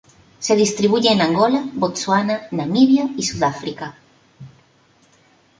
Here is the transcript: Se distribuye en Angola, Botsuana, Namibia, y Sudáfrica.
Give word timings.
Se 0.39 0.55
distribuye 0.55 1.11
en 1.11 1.21
Angola, 1.21 1.63
Botsuana, 1.73 2.47
Namibia, 2.49 3.07
y 3.17 3.21
Sudáfrica. 3.21 3.95